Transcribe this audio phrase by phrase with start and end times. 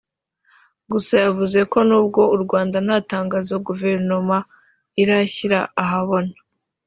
[0.91, 4.37] Gusa yavuze ko nubwo u Rwanda nta tangazo guverinoma
[5.01, 6.33] irashyira ahabona